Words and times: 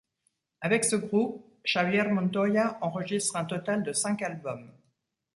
Avec 0.61 0.83
ce 0.83 0.95
groupe, 0.95 1.45
Xabier 1.63 2.01
Montoia 2.01 2.79
enregistre 2.81 3.35
un 3.35 3.45
total 3.45 3.83
de 3.83 3.93
cinq 3.93 4.23
albums. 4.23 4.71